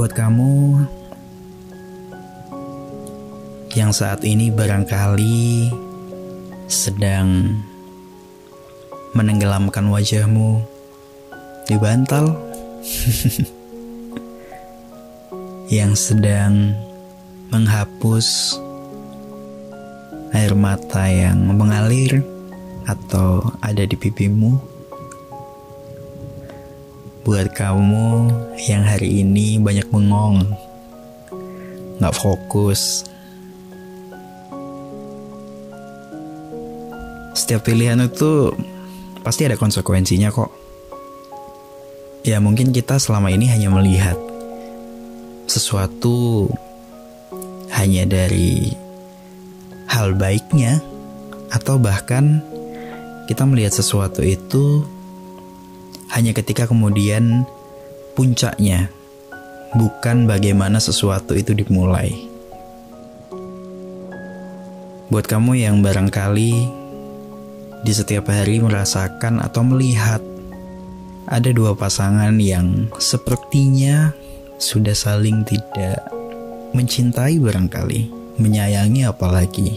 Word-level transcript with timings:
Buat 0.00 0.16
kamu 0.16 0.80
yang 3.76 3.92
saat 3.92 4.24
ini 4.24 4.48
barangkali 4.48 5.68
sedang 6.72 7.60
menenggelamkan 9.12 9.92
wajahmu 9.92 10.64
di 11.68 11.76
bantal, 11.76 12.32
yang 15.76 15.92
sedang 15.92 16.72
menghapus 17.52 18.56
air 20.32 20.56
mata 20.56 21.12
yang 21.12 21.44
mengalir 21.44 22.24
atau 22.88 23.52
ada 23.60 23.84
di 23.84 24.00
pipimu. 24.00 24.69
Buat 27.20 27.52
kamu 27.52 28.32
yang 28.64 28.80
hari 28.80 29.20
ini 29.20 29.60
banyak 29.60 29.84
bengong, 29.92 30.40
nggak 32.00 32.16
fokus. 32.16 33.04
Setiap 37.36 37.68
pilihan 37.68 38.00
itu 38.00 38.48
pasti 39.20 39.44
ada 39.44 39.60
konsekuensinya 39.60 40.32
kok. 40.32 40.48
Ya 42.24 42.40
mungkin 42.40 42.72
kita 42.72 42.96
selama 42.96 43.28
ini 43.28 43.52
hanya 43.52 43.68
melihat 43.68 44.16
sesuatu 45.44 46.48
hanya 47.76 48.08
dari 48.08 48.72
hal 49.92 50.16
baiknya 50.16 50.80
atau 51.52 51.76
bahkan 51.76 52.40
kita 53.28 53.44
melihat 53.44 53.76
sesuatu 53.76 54.24
itu 54.24 54.88
hanya 56.10 56.34
ketika 56.34 56.66
kemudian 56.66 57.46
puncaknya, 58.18 58.90
bukan 59.78 60.26
bagaimana 60.26 60.82
sesuatu 60.82 61.38
itu 61.38 61.54
dimulai. 61.54 62.10
Buat 65.10 65.26
kamu 65.26 65.58
yang 65.58 65.82
barangkali 65.82 66.54
di 67.82 67.92
setiap 67.94 68.30
hari 68.30 68.62
merasakan 68.62 69.42
atau 69.42 69.62
melihat 69.66 70.22
ada 71.30 71.50
dua 71.50 71.74
pasangan 71.74 72.34
yang 72.38 72.90
sepertinya 72.98 74.14
sudah 74.58 74.94
saling 74.94 75.42
tidak 75.46 75.98
mencintai 76.74 77.38
barangkali, 77.42 78.10
menyayangi 78.38 79.02
apalagi. 79.06 79.70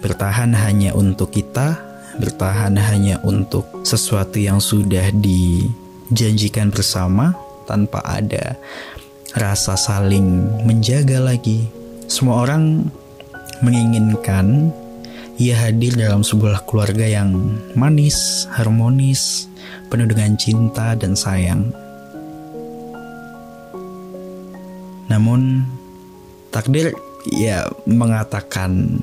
Bertahan 0.00 0.56
hanya 0.56 0.96
untuk 0.96 1.30
kita 1.36 1.91
bertahan 2.20 2.76
hanya 2.76 3.20
untuk 3.24 3.64
sesuatu 3.86 4.36
yang 4.36 4.60
sudah 4.60 5.08
dijanjikan 5.14 6.68
bersama 6.68 7.32
tanpa 7.64 8.04
ada 8.04 8.58
rasa 9.32 9.78
saling 9.78 10.44
menjaga 10.66 11.22
lagi. 11.22 11.68
Semua 12.10 12.44
orang 12.44 12.84
menginginkan 13.64 14.68
ia 15.40 15.56
hadir 15.56 15.96
dalam 15.96 16.20
sebuah 16.20 16.68
keluarga 16.68 17.08
yang 17.08 17.56
manis, 17.72 18.44
harmonis, 18.52 19.48
penuh 19.88 20.04
dengan 20.04 20.36
cinta 20.36 20.92
dan 20.92 21.16
sayang. 21.16 21.72
Namun 25.08 25.64
takdir 26.52 26.92
ya 27.32 27.64
mengatakan 27.88 29.00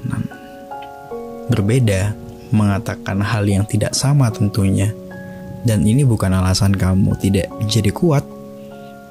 berbeda 1.49 2.13
mengatakan 2.49 3.21
hal 3.21 3.45
yang 3.45 3.65
tidak 3.65 3.93
sama 3.93 4.29
tentunya. 4.33 4.93
Dan 5.59 5.83
ini 5.83 6.07
bukan 6.07 6.31
alasan 6.31 6.71
kamu 6.71 7.19
tidak 7.19 7.51
jadi 7.67 7.91
kuat, 7.91 8.23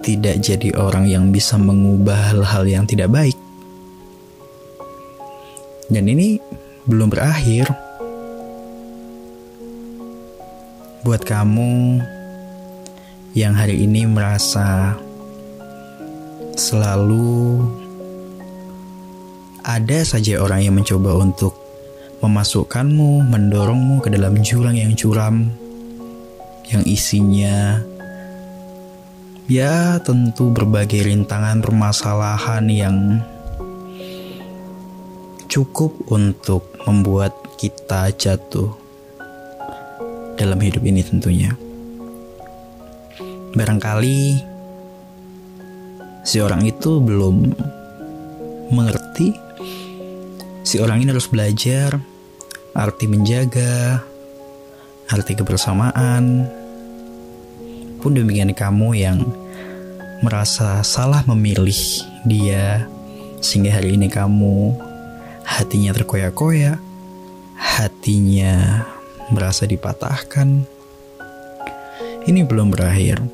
tidak 0.00 0.41
jadi 0.41 0.72
orang 0.81 1.04
yang 1.04 1.28
bisa 1.28 1.60
mengubah 1.60 2.32
hal-hal 2.32 2.65
yang 2.65 2.84
tidak 2.88 3.12
baik. 3.12 3.37
Dan 5.93 6.09
ini 6.09 6.41
belum 6.88 7.12
berakhir. 7.12 7.69
Buat 11.04 11.25
kamu 11.25 12.00
yang 13.37 13.54
hari 13.56 13.84
ini 13.84 14.04
merasa 14.04 14.98
selalu 16.59 17.62
ada 19.69 20.00
saja 20.03 20.41
orang 20.41 20.65
yang 20.65 20.75
mencoba 20.75 21.12
untuk 21.21 21.68
memasukkanmu, 22.19 23.27
mendorongmu 23.27 24.03
ke 24.03 24.11
dalam 24.11 24.39
jurang 24.43 24.75
yang 24.75 24.95
curam, 24.99 25.51
yang 26.69 26.83
isinya 26.84 27.81
ya 29.49 29.97
tentu 30.05 30.53
berbagai 30.53 31.09
rintangan 31.09 31.65
permasalahan 31.65 32.69
yang 32.69 32.97
cukup 35.49 35.97
untuk 36.12 36.77
membuat 36.84 37.33
kita 37.57 38.12
jatuh 38.12 38.77
dalam 40.37 40.61
hidup 40.61 40.84
ini 40.84 41.01
tentunya. 41.01 41.57
Barangkali 43.57 44.37
si 46.28 46.37
orang 46.45 46.69
itu 46.69 47.01
belum 47.01 47.57
mengerti 48.69 49.47
si 50.69 50.77
orang 50.84 51.01
ini 51.01 51.17
harus 51.17 51.33
belajar 51.33 51.97
arti 52.77 53.09
menjaga, 53.09 54.05
arti 55.09 55.33
kebersamaan. 55.33 56.45
Pun 58.05 58.12
demikian 58.12 58.53
kamu 58.53 58.93
yang 58.93 59.25
merasa 60.21 60.84
salah 60.84 61.25
memilih 61.25 62.05
dia 62.28 62.84
sehingga 63.41 63.81
hari 63.81 63.97
ini 63.97 64.12
kamu 64.12 64.77
hatinya 65.49 65.97
terkoyak-koyak, 65.97 66.77
hatinya 67.57 68.84
merasa 69.33 69.65
dipatahkan. 69.65 70.69
Ini 72.28 72.45
belum 72.45 72.77
berakhir. 72.77 73.25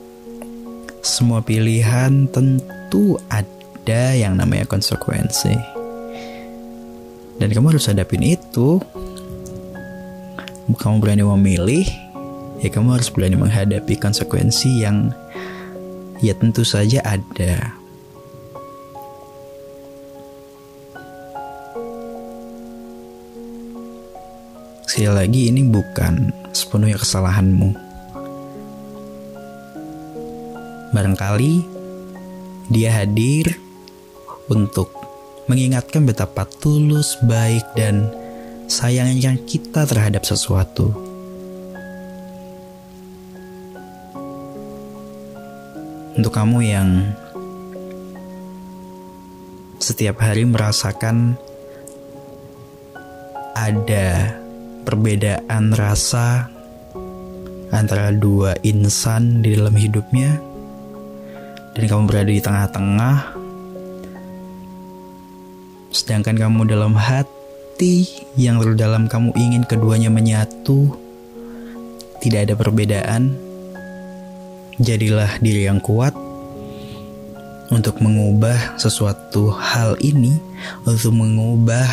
Semua 1.03 1.43
pilihan 1.43 2.31
tentu 2.31 3.19
ada 3.27 4.15
yang 4.15 4.39
namanya 4.39 4.71
konsekuensi 4.71 5.74
dan 7.39 7.49
kamu 7.51 7.75
harus 7.75 7.89
hadapin 7.91 8.23
itu. 8.23 8.79
Kamu 10.75 11.01
berani 11.01 11.23
memilih 11.23 11.87
ya 12.65 12.73
kamu 12.73 12.97
harus 12.97 13.13
berani 13.13 13.37
menghadapi 13.37 14.01
konsekuensi 14.01 14.81
yang 14.81 15.13
ya 16.25 16.33
tentu 16.33 16.65
saja 16.65 17.05
ada. 17.05 17.77
Sekali 24.89 25.11
lagi 25.11 25.41
ini 25.53 25.67
bukan 25.69 26.33
sepenuhnya 26.57 26.97
kesalahanmu. 26.97 27.77
Barangkali 30.97 31.67
dia 32.73 33.03
hadir 33.03 33.59
untuk 34.49 35.04
mengingatkan 35.45 36.09
betapa 36.09 36.49
tulus, 36.61 37.21
baik, 37.25 37.65
dan 37.77 38.09
sayangnya 38.65 39.37
kita 39.45 39.85
terhadap 39.85 40.25
sesuatu. 40.25 40.89
Untuk 46.15 46.33
kamu 46.33 46.59
yang 46.65 46.89
setiap 49.83 50.23
hari 50.25 50.49
merasakan 50.49 51.37
ada 53.53 54.33
perbedaan 54.89 55.77
rasa 55.77 56.49
antara 57.75 58.15
dua 58.15 58.55
insan 58.63 59.43
di 59.43 59.59
dalam 59.59 59.75
hidupnya, 59.75 60.39
dan 61.75 61.85
kamu 61.85 62.03
berada 62.07 62.31
di 62.31 62.41
tengah-tengah 62.41 63.44
Sedangkan 65.95 66.35
kamu 66.35 66.67
dalam 66.67 66.99
hati 66.99 68.03
yang 68.35 68.59
terdalam 68.59 69.07
kamu 69.07 69.31
ingin 69.39 69.63
keduanya 69.63 70.11
menyatu, 70.11 70.91
tidak 72.19 72.51
ada 72.51 72.55
perbedaan. 72.59 73.39
Jadilah 74.83 75.39
diri 75.39 75.71
yang 75.71 75.79
kuat 75.79 76.19
untuk 77.71 78.03
mengubah 78.03 78.75
sesuatu 78.75 79.55
hal 79.55 79.95
ini, 80.03 80.35
untuk 80.83 81.15
mengubah 81.15 81.87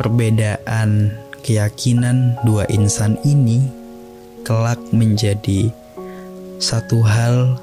perbedaan 0.00 1.12
keyakinan 1.44 2.40
dua 2.48 2.64
insan 2.72 3.20
ini 3.28 3.60
kelak 4.40 4.80
menjadi 4.96 5.68
satu 6.56 7.04
hal 7.04 7.60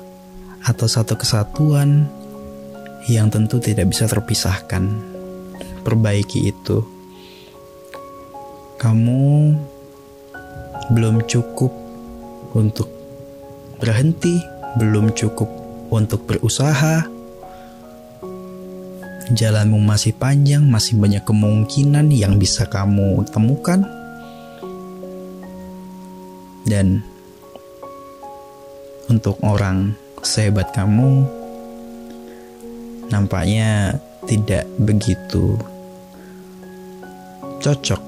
atau 0.61 0.85
satu 0.85 1.17
kesatuan 1.17 2.05
yang 3.09 3.33
tentu 3.33 3.57
tidak 3.57 3.89
bisa 3.89 4.05
terpisahkan 4.05 5.12
perbaiki 5.83 6.49
itu. 6.49 6.81
Kamu 8.79 9.55
belum 10.91 11.23
cukup 11.27 11.71
untuk 12.55 12.89
berhenti, 13.79 14.39
belum 14.79 15.11
cukup 15.15 15.47
untuk 15.91 16.23
berusaha. 16.27 17.07
Jalanmu 19.31 19.79
masih 19.79 20.11
panjang, 20.19 20.67
masih 20.67 20.99
banyak 20.99 21.23
kemungkinan 21.23 22.11
yang 22.11 22.35
bisa 22.35 22.67
kamu 22.67 23.23
temukan. 23.31 23.83
Dan 26.67 27.03
untuk 29.07 29.39
orang 29.43 29.95
sehebat 30.23 30.75
kamu, 30.75 31.23
nampaknya 33.07 33.99
tidak 34.27 34.67
begitu 34.79 35.59
cocok 37.63 38.01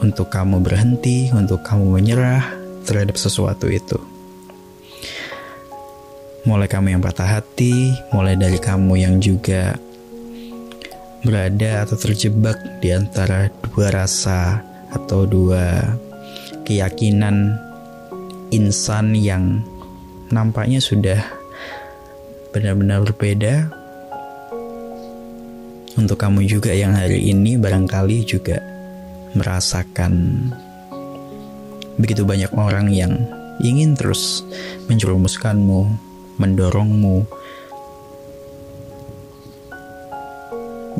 untuk 0.00 0.32
kamu 0.32 0.64
berhenti, 0.64 1.28
untuk 1.36 1.60
kamu 1.60 2.00
menyerah 2.00 2.48
terhadap 2.88 3.20
sesuatu 3.20 3.68
itu. 3.68 4.00
Mulai 6.48 6.64
kamu 6.64 6.96
yang 6.96 7.04
patah 7.04 7.38
hati, 7.38 7.92
mulai 8.08 8.40
dari 8.40 8.56
kamu 8.56 8.96
yang 8.96 9.20
juga 9.20 9.76
berada 11.22 11.84
atau 11.84 11.94
terjebak 12.00 12.56
di 12.80 12.90
antara 12.90 13.52
dua 13.68 13.92
rasa 13.92 14.64
atau 14.90 15.28
dua 15.28 15.92
keyakinan 16.64 17.52
insan 18.48 19.12
yang 19.12 19.60
nampaknya 20.32 20.80
sudah 20.80 21.20
benar-benar 22.50 23.04
berbeda. 23.04 23.68
Untuk 26.00 26.16
kamu 26.16 26.48
juga 26.48 26.72
yang 26.72 26.96
hari 26.96 27.28
ini 27.28 27.60
barangkali 27.60 28.24
juga 28.24 28.71
merasakan 29.32 30.12
begitu 32.00 32.24
banyak 32.24 32.50
orang 32.56 32.88
yang 32.88 33.12
ingin 33.62 33.94
terus 33.94 34.42
menjerumuskanmu, 34.88 35.86
mendorongmu. 36.40 37.24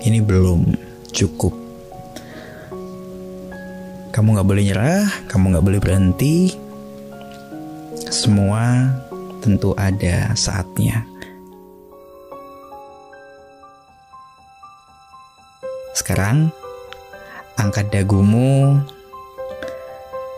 Ini 0.02 0.18
belum 0.22 0.66
cukup. 1.14 1.54
Kamu 4.12 4.28
gak 4.36 4.48
boleh 4.48 4.62
nyerah, 4.66 5.08
kamu 5.30 5.56
gak 5.56 5.64
boleh 5.64 5.80
berhenti. 5.80 6.52
Semua 8.12 8.92
tentu 9.40 9.72
ada 9.78 10.36
saatnya. 10.36 11.06
Sekarang, 15.96 16.50
angkat 17.62 17.94
dagumu, 17.94 18.82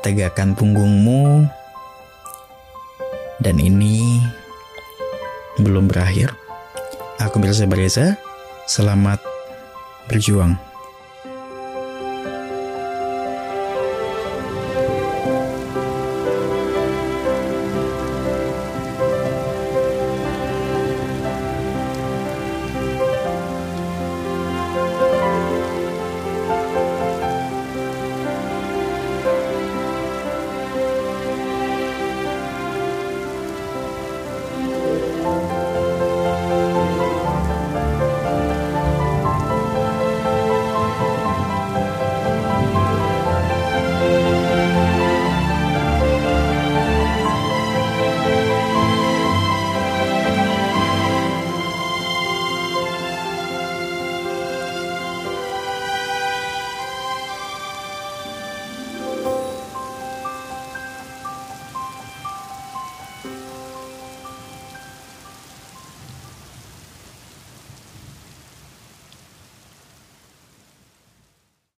tegakkan 0.05 0.53
punggungmu, 0.53 1.49
dan 3.41 3.57
ini 3.57 4.21
belum 5.57 5.89
berakhir. 5.89 6.37
Aku 7.17 7.41
Mirza 7.41 7.65
Bareza, 7.65 8.21
selamat 8.69 9.25
berjuang. 10.13 10.74